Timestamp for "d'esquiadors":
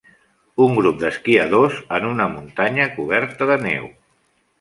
1.01-1.77